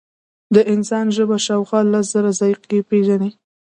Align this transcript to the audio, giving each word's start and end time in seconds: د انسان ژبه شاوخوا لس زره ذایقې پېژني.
د 0.53 0.55
انسان 0.73 1.05
ژبه 1.15 1.37
شاوخوا 1.45 1.81
لس 1.91 2.05
زره 2.13 2.31
ذایقې 2.39 2.79
پېژني. 2.89 3.31